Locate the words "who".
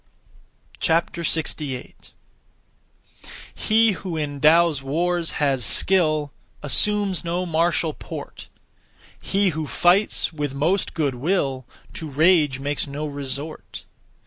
3.91-4.17, 9.49-9.67